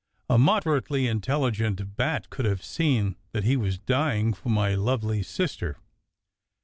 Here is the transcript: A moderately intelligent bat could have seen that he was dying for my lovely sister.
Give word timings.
A 0.31 0.39
moderately 0.39 1.05
intelligent 1.05 1.95
bat 1.95 2.31
could 2.31 2.45
have 2.45 2.65
seen 2.65 3.17
that 3.33 3.43
he 3.43 3.55
was 3.55 3.77
dying 3.77 4.33
for 4.33 4.49
my 4.49 4.73
lovely 4.73 5.21
sister. 5.21 5.77